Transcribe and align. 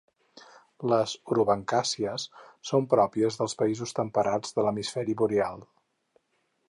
Les 0.91 1.11
orobancàcies 1.33 2.25
són 2.69 2.87
pròpies 2.95 3.37
dels 3.43 3.55
països 3.63 3.95
temperats 4.01 4.57
de 4.59 4.67
l'hemisferi 4.69 5.17
boreal. 5.21 5.63